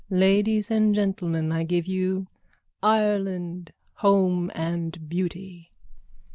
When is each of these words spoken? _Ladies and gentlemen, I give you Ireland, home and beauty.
_Ladies 0.09 0.71
and 0.71 0.95
gentlemen, 0.95 1.51
I 1.51 1.63
give 1.63 1.85
you 1.85 2.25
Ireland, 2.81 3.71
home 3.97 4.49
and 4.55 5.07
beauty. 5.07 5.73